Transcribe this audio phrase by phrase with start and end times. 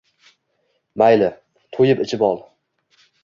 [1.01, 1.27] Mayli,
[1.77, 2.41] to’yib ichib ol.